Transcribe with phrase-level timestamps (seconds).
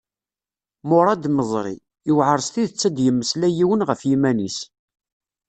[0.87, 1.77] Muṛad Meẓri:
[2.09, 4.59] Iwεer s tidet ad d-yemmeslay yiwen ɣef yiman-is.